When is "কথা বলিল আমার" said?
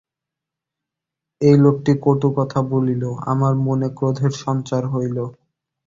2.37-3.53